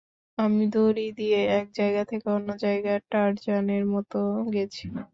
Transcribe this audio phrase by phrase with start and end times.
[0.37, 4.11] আমি দড়ি দিয়ে এক জায়গা থেকে অন্য জায়গায় টার্জানের মত
[4.53, 4.85] গেছি।